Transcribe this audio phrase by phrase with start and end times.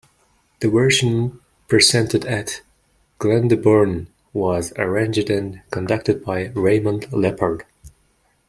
[0.61, 2.63] The version presented at
[3.19, 7.65] Glyndebourne was arranged and conducted by Raymond Leppard.